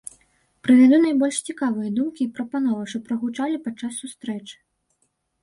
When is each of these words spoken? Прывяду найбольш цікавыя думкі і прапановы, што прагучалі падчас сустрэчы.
Прывяду 0.67 0.97
найбольш 1.03 1.37
цікавыя 1.53 1.89
думкі 1.99 2.21
і 2.25 2.31
прапановы, 2.39 2.83
што 2.95 3.03
прагучалі 3.11 3.61
падчас 3.69 3.93
сустрэчы. 4.07 4.57